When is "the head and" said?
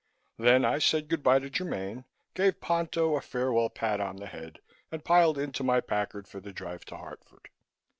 4.15-5.05